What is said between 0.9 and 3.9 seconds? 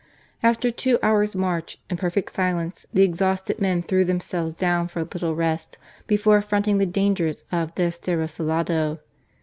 hours' march in perfect silence the exhausted men